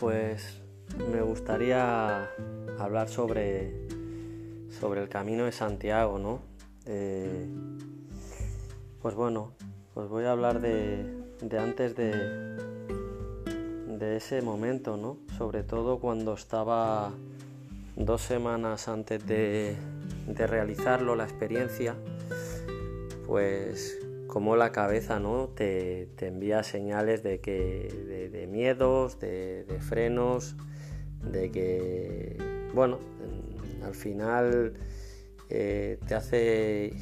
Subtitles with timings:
[0.00, 0.62] pues
[1.12, 2.30] me gustaría
[2.78, 3.86] hablar sobre,
[4.80, 6.40] sobre el camino de Santiago, ¿no?
[6.86, 7.46] Eh,
[9.02, 9.52] pues bueno,
[9.92, 11.04] pues voy a hablar de,
[11.58, 12.12] antes de,
[13.98, 15.18] de ese momento, ¿no?
[15.36, 17.12] Sobre todo cuando estaba
[17.94, 19.76] dos semanas antes de,
[20.26, 21.94] de realizarlo, la experiencia,
[23.26, 23.98] pues
[24.30, 25.48] como la cabeza ¿no?
[25.48, 30.56] te, envía señales de que de, miedos, de, frenos,
[31.20, 32.38] de que,
[32.72, 33.00] bueno,
[33.84, 34.74] al final
[35.48, 36.92] eh, te hace,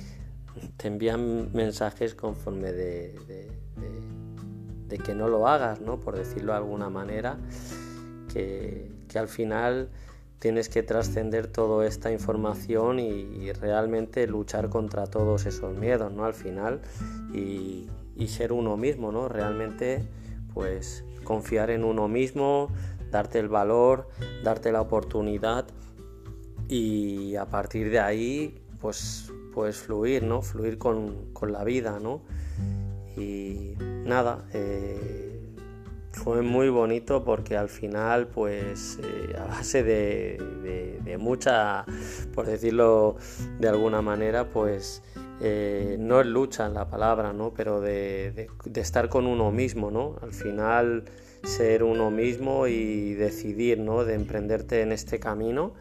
[0.79, 3.15] te envían mensajes conforme de,
[5.05, 6.01] que no lo hagas, ¿no?
[6.01, 7.39] por decirlo de alguna manera,
[8.33, 9.91] que, que al final
[10.39, 16.25] tienes que trascender toda esta información y, realmente luchar contra todos esos miedos, ¿no?
[16.25, 16.81] Al final
[17.33, 17.89] y,
[18.29, 19.29] ser uno mismo, ¿no?
[19.29, 20.07] Realmente,
[20.53, 22.71] pues confiar en uno mismo,
[23.11, 24.09] darte el valor,
[24.45, 25.67] darte la oportunidad
[26.69, 30.43] y a partir de ahí, pues, pues fluir, ¿no?
[30.43, 32.21] Fluir con, la vida, ¿no?
[33.17, 35.28] Y nada, eh,
[36.19, 41.85] fue muy bonito porque al final, pues eh, a base de, mucha,
[42.35, 43.17] por decirlo
[43.59, 45.03] de alguna manera, pues
[45.41, 47.55] eh, no es lucha la palabra, ¿no?
[47.55, 50.17] Pero de, estar con uno mismo, ¿no?
[50.21, 51.05] Al final
[51.45, 54.05] ser uno mismo y decidir, ¿no?
[54.05, 55.75] De emprenderte en este camino.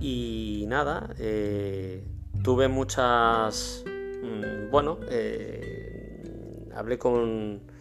[0.00, 2.04] Y nada, eh,
[2.42, 4.98] tuve muchas, mm, bueno,
[6.74, 7.73] hablé con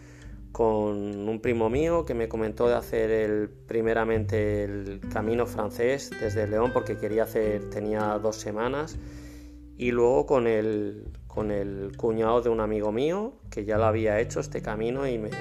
[0.53, 6.47] con un primo mío que me comentó de hacer el, primeramente el camino francés desde
[6.47, 8.97] León porque quería hacer, tenía dos semanas,
[9.77, 14.19] y luego con el, con el cuñado de un amigo mío que ya lo había
[14.19, 15.31] hecho este camino y me,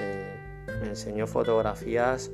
[0.81, 2.31] me enseñó fotografías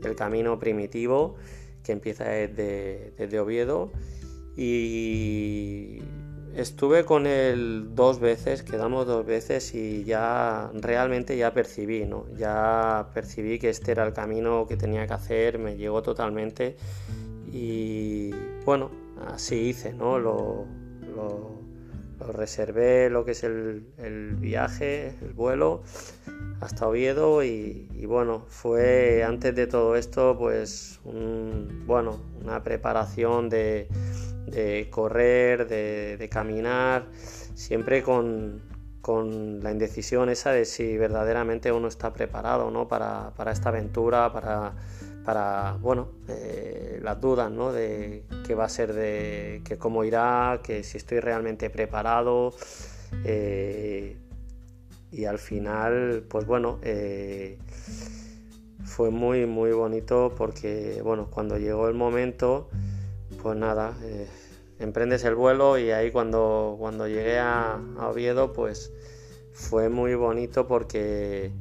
[0.00, 1.34] del camino primitivo
[1.82, 3.90] que empieza desde, desde Oviedo
[4.56, 5.98] y
[6.56, 12.26] Estuve con él dos veces, quedamos dos veces y ya realmente ya percibí, ¿no?
[12.36, 16.76] Ya percibí que este era el camino que tenía que hacer, me llegó totalmente
[17.52, 18.30] y
[18.64, 18.90] bueno,
[19.28, 20.18] así hice, ¿no?
[20.18, 20.66] Lo,
[22.32, 23.82] reservé lo que es el,
[24.38, 25.82] viaje, el vuelo
[26.60, 31.00] hasta Oviedo y, bueno, fue antes de todo esto pues
[31.86, 33.88] bueno, una preparación de
[34.50, 37.06] de correr, de, caminar,
[37.54, 38.68] siempre con,
[39.62, 42.86] la indecisión esa de si verdaderamente uno está preparado ¿no?
[42.86, 44.72] para, esta aventura, para,
[45.24, 47.72] para bueno, eh, las dudas ¿no?
[47.72, 52.52] de qué va a ser, de que cómo irá, que si estoy realmente preparado.
[53.24, 54.16] Eh,
[55.12, 57.58] y al final, pues bueno, eh,
[58.84, 62.68] fue muy, muy bonito porque, bueno, cuando llegó el momento,
[63.42, 63.96] pues nada,
[64.80, 68.92] emprendes el vuelo y ahí cuando, cuando llegué a, Oviedo, pues
[69.52, 71.52] fue muy bonito porque,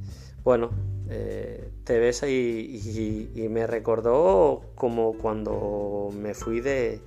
[0.43, 0.71] bueno,
[1.09, 7.01] eh, te ves y, y, me recordó como cuando me fui de,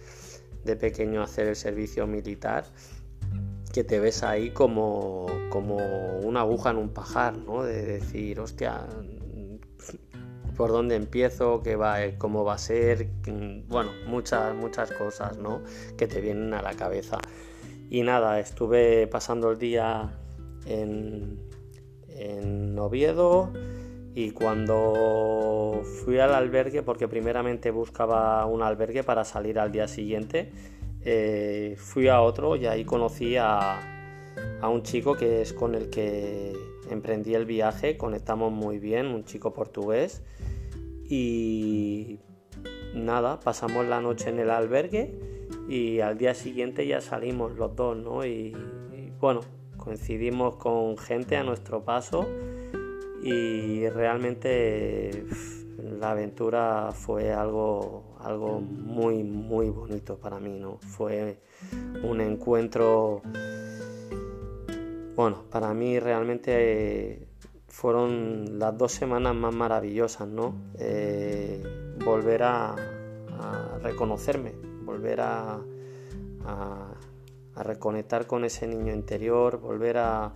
[0.64, 2.64] de, pequeño a hacer el servicio militar,
[3.72, 5.76] que te ves ahí como, como
[6.22, 7.62] una aguja en un pajar, ¿no?
[7.62, 8.86] De decir, hostia,
[10.56, 15.38] por dónde empiezo, qué va, eh, cómo va a ser, mm, bueno, muchas, muchas cosas,
[15.38, 15.62] ¿no?
[15.96, 17.18] Que te vienen a la cabeza.
[17.90, 20.18] Y nada, estuve pasando el día
[20.66, 21.38] en,
[22.78, 23.52] Oviedo
[24.14, 30.50] y cuando fui al albergue, porque primeramente buscaba un albergue para salir al día siguiente,
[31.04, 33.80] eh, fui a otro y ahí conocí a,
[34.60, 36.54] a un chico que es con el que
[36.92, 40.22] emprendí el viaje, conectamos muy bien, un chico portugués
[41.08, 42.20] y
[42.94, 45.18] nada, pasamos la noche en el albergue
[45.68, 48.24] y al día siguiente ya salimos los dos, ¿no?
[48.24, 48.54] Y,
[49.20, 49.40] bueno,
[49.76, 52.26] coincidimos con gente a nuestro paso
[53.22, 55.24] y realmente
[56.00, 60.78] la aventura fue algo, algo muy, muy bonito para mí, ¿no?
[60.78, 61.38] Fue
[62.02, 63.22] un encuentro
[65.22, 67.28] bueno, para mí realmente
[67.68, 70.52] fueron las dos semanas más maravillosas, ¿no?
[70.80, 71.62] Eh,
[72.04, 72.74] volver a,
[73.80, 74.52] reconocerme,
[74.84, 75.60] volver a,
[77.54, 80.32] reconectar con ese niño interior, volver a,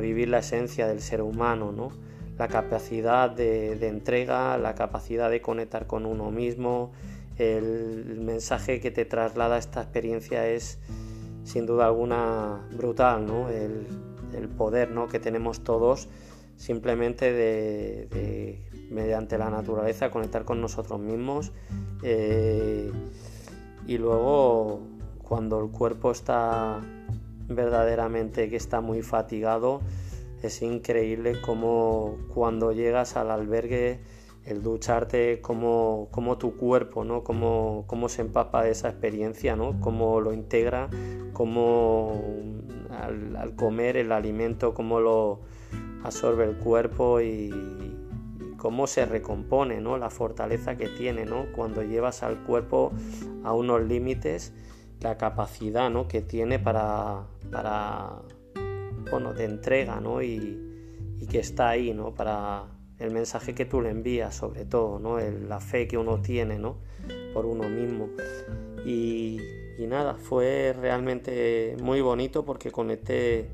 [0.00, 1.92] vivir la esencia del ser humano, ¿no?
[2.36, 6.90] La capacidad de, entrega, la capacidad de conectar con uno mismo,
[7.38, 10.80] el mensaje que te traslada esta experiencia es
[11.44, 13.48] sin duda alguna brutal, ¿no?
[13.48, 13.86] El,
[14.56, 15.08] poder ¿no?
[15.08, 16.08] que tenemos todos
[16.56, 21.52] simplemente de, mediante la naturaleza, conectar con nosotros mismos.
[22.02, 22.92] Eh,
[23.86, 24.80] y luego,
[25.22, 26.80] cuando el cuerpo está
[27.48, 29.80] verdaderamente que está muy fatigado,
[30.42, 34.00] es increíble como cuando llegas al albergue,
[34.50, 37.22] el ducharte, como tu cuerpo, ¿no?
[37.24, 39.80] Cómo, cómo se empapa de esa experiencia, ¿no?
[39.80, 40.88] Cómo lo integra,
[41.32, 42.22] cómo
[42.90, 45.40] al, comer el alimento, cómo lo
[46.04, 47.96] absorbe el cuerpo y,
[48.60, 49.96] cómo se recompone, ¿no?
[49.96, 51.46] La fortaleza que tiene, ¿no?
[51.56, 52.92] Cuando llevas al cuerpo
[53.42, 54.52] a unos límites,
[55.00, 56.06] la capacidad, ¿no?
[56.06, 58.20] Que tiene para, para
[59.10, 60.22] bueno, de entrega, ¿no?
[60.22, 60.66] Y,
[61.30, 62.12] que está ahí, ¿no?
[62.12, 62.64] Para
[63.00, 65.18] el mensaje que tú le envías, sobre todo, ¿no?
[65.18, 66.76] la fe que uno tiene, ¿no?
[67.32, 68.10] Por uno mismo.
[68.84, 69.40] Y,
[69.88, 73.48] nada, fue realmente muy bonito porque conecté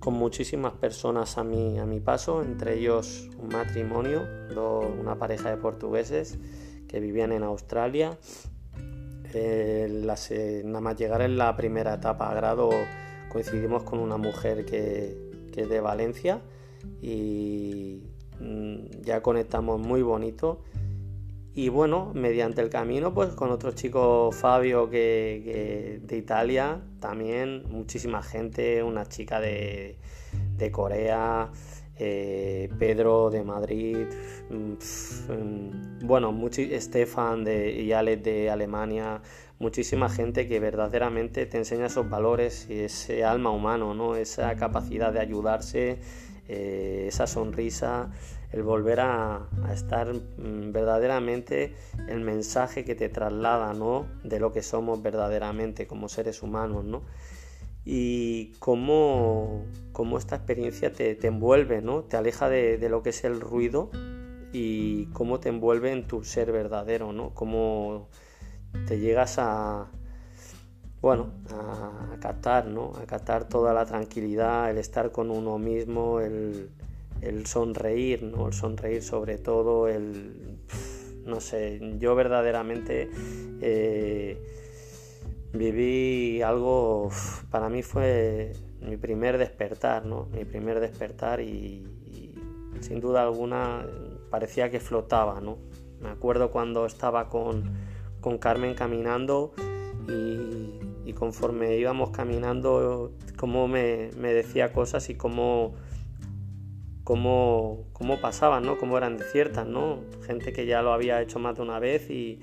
[0.00, 4.26] con muchísimas personas a mi, a mi paso, entre ellos un matrimonio,
[5.00, 6.36] una pareja de portugueses
[6.88, 8.18] que vivían en Australia.
[9.32, 12.68] Eh, nada más llegar en la primera etapa a grado
[13.30, 15.16] coincidimos con una mujer que,
[15.52, 16.42] que es de Valencia
[17.00, 18.02] y
[19.02, 20.62] ya conectamos muy bonito
[21.54, 28.22] y bueno, mediante el camino, pues con otro chico Fabio que, de Italia, también muchísima
[28.22, 29.98] gente, una chica de,
[30.70, 31.50] Corea,
[31.96, 34.06] eh, Pedro de Madrid,
[34.48, 39.20] mm, mm, bueno, Estefan de, y Alex de Alemania,
[39.58, 44.16] muchísima gente que verdaderamente te enseña esos valores y ese alma humano, ¿no?
[44.16, 45.98] esa capacidad de ayudarse,
[46.52, 48.10] eh, esa sonrisa
[48.52, 51.74] el volver a, estar mm, verdaderamente
[52.08, 54.06] el mensaje que te traslada, ¿no?
[54.22, 57.02] De lo que somos verdaderamente como seres humanos, ¿no?
[57.86, 59.64] Y cómo,
[60.18, 62.02] esta experiencia te, envuelve, ¿no?
[62.02, 63.90] Te aleja de, lo que es el ruido
[64.52, 67.34] y cómo te envuelve en tu ser verdadero, ¿no?
[67.34, 68.08] Cómo
[68.86, 69.90] te llegas a,
[71.02, 72.92] bueno, a, a captar, ¿no?
[72.96, 76.70] A captar toda la tranquilidad, el estar con uno mismo, el,
[77.22, 78.48] el sonreír, ¿no?
[78.48, 80.58] El sonreír sobre todo, el...
[81.24, 83.10] no sé, yo verdaderamente
[83.60, 84.36] eh,
[85.52, 87.10] viví algo,
[87.50, 90.26] para mí fue mi primer despertar, ¿no?
[90.32, 91.88] Mi primer despertar y,
[92.80, 93.86] sin duda alguna
[94.30, 95.58] parecía que flotaba, ¿no?
[96.00, 97.70] Me acuerdo cuando estaba con,
[98.20, 99.52] con Carmen caminando
[100.08, 105.74] y, y, conforme íbamos caminando, cómo me, me decía cosas y cómo
[107.04, 108.78] cómo, cómo pasaban, ¿no?
[108.78, 110.00] Cómo eran ciertas, ¿no?
[110.26, 112.40] Gente que ya lo había hecho más de una vez y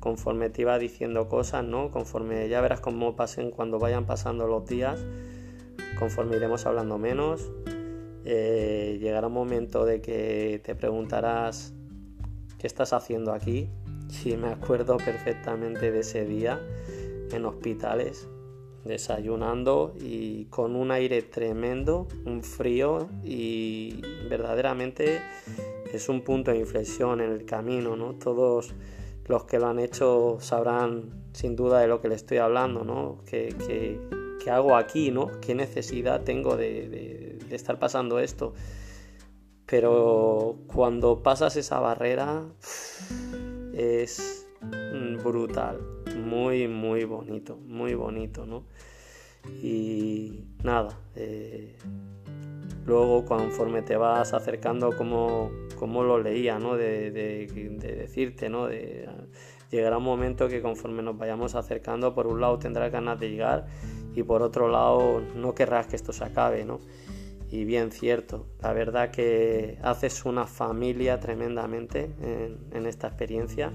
[0.00, 1.90] conforme te iba diciendo cosas, ¿no?
[1.90, 5.04] Conforme ya verás cómo pasen cuando vayan pasando los días,
[5.98, 7.50] conforme iremos hablando menos,
[8.24, 11.72] eh, llegará un momento de que te preguntarás
[12.58, 13.70] qué estás haciendo aquí.
[14.10, 16.60] Sí, me acuerdo perfectamente de ese día
[17.32, 18.28] en hospitales
[18.84, 25.20] desayunando y con un aire tremendo, un frío y verdaderamente
[25.92, 28.14] es un punto de inflexión en el camino, ¿no?
[28.14, 28.74] Todos
[29.26, 33.18] los que lo han hecho sabrán sin duda de lo que le estoy hablando, ¿no?
[33.26, 33.98] ¿Qué,
[34.50, 35.30] hago aquí, ¿no?
[35.40, 38.54] ¿Qué necesidad tengo de, de estar pasando esto?
[39.66, 42.44] Pero cuando pasas esa barrera
[43.72, 44.48] es
[45.22, 45.78] brutal,
[46.16, 48.64] muy, muy bonito, muy bonito, ¿no?
[49.62, 51.76] Y nada, eh,
[52.86, 56.76] luego conforme te vas acercando, como, como lo leía, ¿no?
[56.76, 58.66] De, decirte, ¿no?
[58.66, 59.08] De,
[59.70, 63.66] llegará un momento que conforme nos vayamos acercando, por un lado tendrás ganas de llegar
[64.14, 66.80] y por otro lado no querrás que esto se acabe, ¿no?
[67.50, 73.72] Y bien cierto, la verdad que haces una familia tremendamente en, en esta experiencia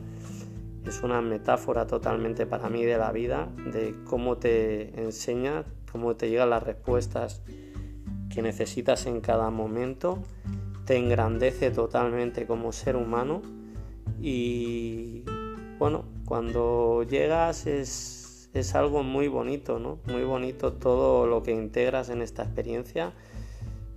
[0.85, 6.29] es una metáfora totalmente para mí de la vida, de cómo te enseña, cómo te
[6.29, 7.41] llegan las respuestas
[8.29, 10.19] que necesitas en cada momento,
[10.85, 13.41] te engrandece totalmente como ser humano
[14.21, 15.23] y
[15.79, 19.99] bueno, cuando llegas es, es algo muy bonito, ¿no?
[20.07, 23.13] Muy bonito todo lo que integras en esta experiencia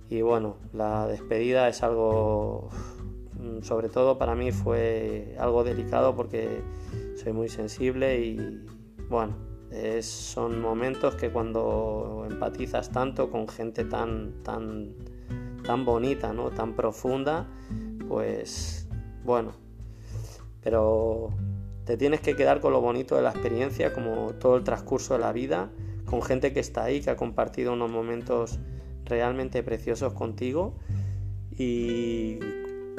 [0.09, 2.69] y bueno, la despedida es algo
[3.61, 6.61] sobre todo para mí fue algo delicado porque
[7.15, 8.65] soy muy sensible y
[9.09, 9.35] bueno,
[10.01, 14.93] son momentos que cuando empatizas tanto con gente tan, tan,
[15.63, 16.49] tan bonita, ¿no?
[16.51, 17.47] tan profunda,
[18.07, 18.87] pues
[19.23, 19.51] bueno,
[20.61, 21.29] pero
[21.85, 25.19] te tienes que quedar con lo bonito de la experiencia, como todo el transcurso de
[25.19, 25.71] la vida,
[26.05, 28.59] con gente que está ahí, que ha compartido unos momentos
[29.05, 30.75] realmente preciosos contigo
[31.51, 32.39] y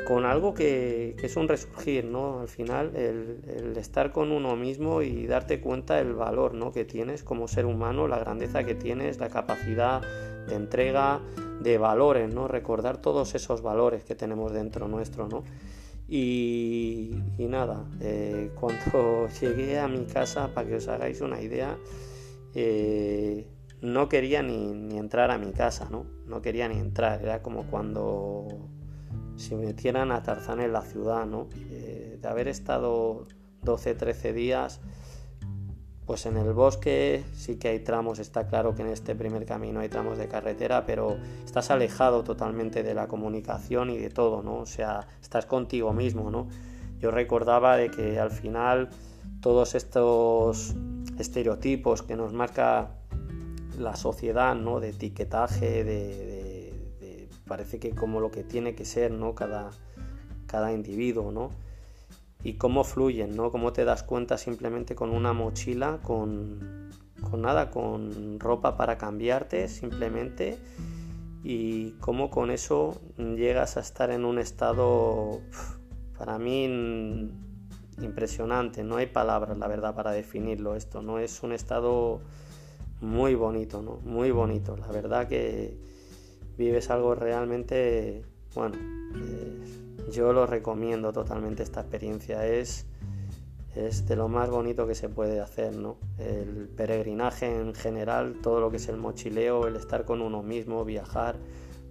[0.07, 2.41] con algo que, es un resurgir, ¿no?
[2.41, 6.73] Al final, el, estar con uno mismo y darte cuenta del valor, ¿no?
[6.73, 10.03] Que tienes como ser humano, la grandeza que tienes, la capacidad
[10.49, 11.21] de entrega,
[11.61, 12.49] de valores, ¿no?
[12.49, 15.45] Recordar todos esos valores que tenemos dentro nuestro, ¿no?
[16.09, 21.77] Y, nada, eh, cuando llegué a mi casa, para que os hagáis una idea,
[22.55, 23.47] eh,
[23.81, 26.05] no quería ni, ni, entrar a mi casa, ¿no?
[26.27, 28.69] No quería ni entrar, era como cuando
[29.41, 31.49] si metieran a Tarzán en la ciudad, ¿no?
[31.71, 33.27] Eh, de haber estado
[33.63, 34.81] 12, 13 días,
[36.05, 39.81] pues en el bosque sí que hay tramos, está claro que en este primer camino
[39.81, 44.57] hay tramos de carretera, pero estás alejado totalmente de la comunicación y de todo, ¿no?
[44.57, 46.49] O sea, estás contigo mismo, ¿no?
[46.99, 48.91] Yo recordaba de que al final
[49.41, 50.75] todos estos
[51.19, 52.91] estereotipos que nos marca
[53.79, 54.81] la sociedad, ¿no?
[54.81, 56.40] De etiquetaje, de
[57.51, 59.35] parece que como lo que tiene que ser, ¿no?
[59.35, 59.73] Cada,
[60.47, 61.51] cada individuo, ¿no?
[62.45, 63.51] Y cómo fluyen, ¿no?
[63.51, 66.91] Cómo te das cuenta simplemente con una mochila, con,
[67.29, 70.59] con nada, con ropa para cambiarte simplemente
[71.43, 75.41] y cómo con eso llegas a estar en un estado,
[76.17, 77.33] para mí,
[78.01, 78.85] impresionante.
[78.85, 81.03] No hay palabras, la verdad, para definirlo esto.
[81.03, 82.21] No es un estado
[83.01, 83.97] muy bonito, ¿no?
[84.05, 84.77] Muy bonito.
[84.77, 85.91] La verdad que
[86.61, 88.23] vives algo realmente,
[88.55, 88.77] bueno,
[89.17, 92.85] eh, yo lo recomiendo totalmente esta experiencia, es,
[93.75, 95.97] es de lo más bonito que se puede hacer, ¿no?
[96.19, 100.85] El peregrinaje en general, todo lo que es el mochileo, el estar con uno mismo,
[100.85, 101.37] viajar,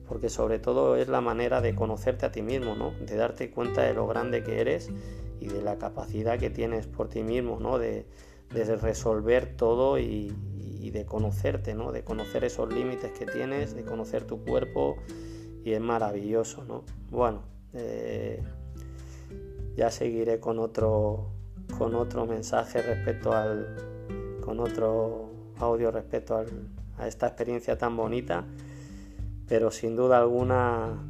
[0.08, 2.92] porque sobre todo es la manera de conocerte a ti mismo, ¿no?
[2.92, 4.92] De darte cuenta de lo grande que eres
[5.40, 7.80] y de la capacidad que tienes por ti mismo, ¿no?
[7.80, 8.06] De,
[8.54, 10.32] de resolver todo y,
[10.80, 11.92] y de conocerte, ¿no?
[11.92, 14.98] De conocer esos límites que tienes, de conocer tu cuerpo
[15.64, 16.84] y es maravilloso, ¿no?
[17.12, 17.44] Bueno,
[17.74, 18.42] eh,
[19.76, 21.28] ya seguiré con otro,
[21.78, 23.76] con otro mensaje respecto al,
[24.42, 26.46] con otro audio respecto
[26.98, 28.46] a esta experiencia tan bonita,
[29.48, 31.02] pero sin duda alguna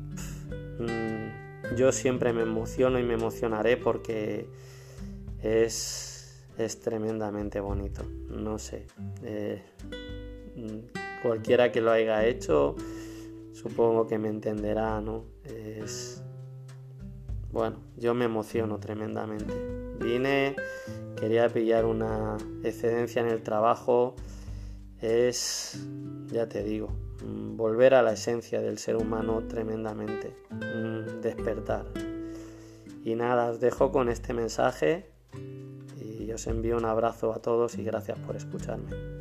[0.80, 4.50] mm, yo siempre me emociono y me emocionaré porque
[5.44, 6.09] es
[6.66, 8.04] es tremendamente bonito.
[8.30, 8.88] No sé.
[9.24, 9.64] Eh,
[11.22, 12.76] cualquiera que lo haya hecho,
[13.54, 15.26] supongo que me entenderá, ¿no?
[15.46, 16.24] Es.
[17.52, 19.54] Bueno, yo me emociono tremendamente.
[20.00, 20.56] Vine,
[21.20, 24.16] quería pillar una excedencia en el trabajo.
[25.02, 25.80] Es,
[26.28, 26.90] ya te digo,
[27.56, 30.36] volver a la esencia del ser humano tremendamente.
[31.22, 31.86] Despertar.
[33.04, 35.10] Y nada, os dejo con este mensaje
[36.40, 39.19] os envío un abrazo a todos y gracias por escucharme.